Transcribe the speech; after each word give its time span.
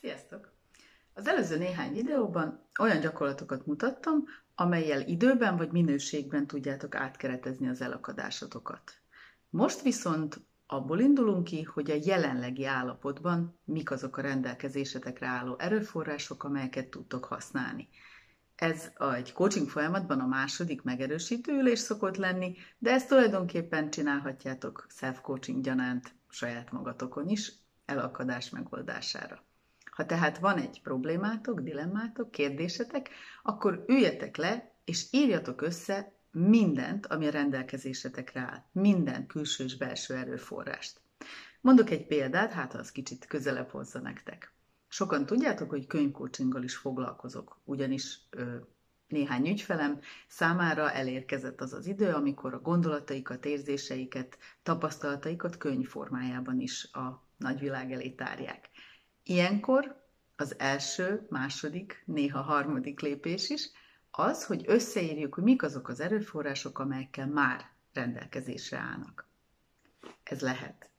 Sziasztok! 0.00 0.52
Az 1.12 1.26
előző 1.26 1.58
néhány 1.58 1.92
videóban 1.92 2.68
olyan 2.80 3.00
gyakorlatokat 3.00 3.66
mutattam, 3.66 4.24
amelyel 4.54 5.00
időben 5.00 5.56
vagy 5.56 5.72
minőségben 5.72 6.46
tudjátok 6.46 6.94
átkeretezni 6.94 7.68
az 7.68 7.80
elakadásotokat. 7.80 8.92
Most 9.50 9.82
viszont 9.82 10.40
abból 10.66 11.00
indulunk 11.00 11.44
ki, 11.44 11.62
hogy 11.62 11.90
a 11.90 11.98
jelenlegi 12.02 12.64
állapotban 12.64 13.60
mik 13.64 13.90
azok 13.90 14.16
a 14.16 14.20
rendelkezésetekre 14.20 15.26
álló 15.26 15.56
erőforrások, 15.58 16.44
amelyeket 16.44 16.88
tudtok 16.88 17.24
használni. 17.24 17.88
Ez 18.54 18.92
egy 19.16 19.32
coaching 19.32 19.68
folyamatban 19.68 20.20
a 20.20 20.26
második 20.26 20.82
megerősítő 20.82 21.52
ülés 21.52 21.78
szokott 21.78 22.16
lenni, 22.16 22.56
de 22.78 22.90
ezt 22.90 23.08
tulajdonképpen 23.08 23.90
csinálhatjátok 23.90 24.86
self-coaching 24.88 25.62
gyanánt 25.62 26.14
saját 26.28 26.72
magatokon 26.72 27.28
is, 27.28 27.52
elakadás 27.84 28.50
megoldására. 28.50 29.46
Ha 29.98 30.06
tehát 30.06 30.38
van 30.38 30.58
egy 30.58 30.80
problémátok, 30.82 31.60
dilemmátok, 31.60 32.30
kérdésetek, 32.30 33.10
akkor 33.42 33.84
üljetek 33.88 34.36
le, 34.36 34.74
és 34.84 35.06
írjatok 35.10 35.62
össze 35.62 36.12
mindent, 36.30 37.06
ami 37.06 37.26
a 37.26 37.30
rendelkezésetekre 37.30 38.40
áll. 38.40 38.64
Minden 38.72 39.26
külső 39.26 39.64
és 39.64 39.76
belső 39.76 40.14
erőforrást. 40.14 41.00
Mondok 41.60 41.90
egy 41.90 42.06
példát, 42.06 42.52
hát 42.52 42.74
az 42.74 42.92
kicsit 42.92 43.26
közelebb 43.26 43.70
hozza 43.70 44.00
nektek. 44.00 44.52
Sokan 44.88 45.26
tudjátok, 45.26 45.70
hogy 45.70 45.86
könyvcoachinggal 45.86 46.62
is 46.62 46.76
foglalkozok, 46.76 47.60
ugyanis 47.64 48.20
ö, 48.30 48.56
néhány 49.08 49.48
ügyfelem 49.48 50.00
számára 50.28 50.92
elérkezett 50.92 51.60
az 51.60 51.72
az 51.72 51.86
idő, 51.86 52.12
amikor 52.12 52.54
a 52.54 52.60
gondolataikat, 52.60 53.44
érzéseiket, 53.44 54.38
tapasztalataikat 54.62 55.56
könyv 55.56 55.86
formájában 55.86 56.60
is 56.60 56.88
a 56.92 57.26
nagyvilág 57.36 57.92
elé 57.92 58.10
tárják. 58.10 58.67
Ilyenkor 59.28 60.04
az 60.36 60.54
első, 60.58 61.26
második, 61.30 62.02
néha 62.06 62.40
harmadik 62.40 63.00
lépés 63.00 63.50
is 63.50 63.70
az, 64.10 64.44
hogy 64.44 64.64
összeírjuk, 64.66 65.34
hogy 65.34 65.42
mik 65.42 65.62
azok 65.62 65.88
az 65.88 66.00
erőforrások, 66.00 66.78
amelyekkel 66.78 67.26
már 67.26 67.70
rendelkezésre 67.92 68.78
állnak. 68.78 69.26
Ez 70.22 70.40
lehet 70.40 70.90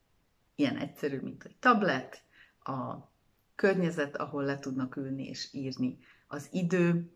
ilyen 0.55 0.77
egyszerű, 0.77 1.19
mint 1.19 1.43
egy 1.43 1.55
tablet, 1.59 2.23
a 2.63 2.95
környezet, 3.55 4.15
ahol 4.15 4.43
le 4.43 4.59
tudnak 4.59 4.95
ülni 4.95 5.27
és 5.27 5.53
írni, 5.53 5.99
az 6.27 6.47
idő, 6.51 7.11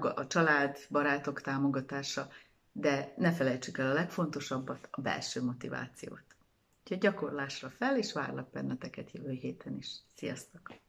a 0.00 0.26
család, 0.26 0.78
barátok 0.90 1.40
támogatása, 1.40 2.28
de 2.72 3.14
ne 3.16 3.32
felejtsük 3.32 3.78
el 3.78 3.90
a 3.90 3.94
legfontosabbat, 3.94 4.88
a 4.90 5.00
belső 5.00 5.42
motivációt. 5.42 6.30
Úgyhogy 6.80 6.98
gyakorlásra 6.98 7.70
fel, 7.70 7.96
és 7.98 8.12
várlak 8.12 8.50
benneteket 8.50 9.10
jövő 9.10 9.32
héten 9.32 9.76
is. 9.76 10.00
Sziasztok! 10.14 10.80